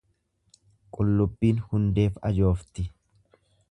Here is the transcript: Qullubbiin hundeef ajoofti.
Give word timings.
Qullubbiin 0.97 1.61
hundeef 1.69 2.21
ajoofti. 2.31 2.91